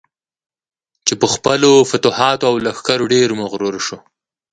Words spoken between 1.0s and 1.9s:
چې پر خپلو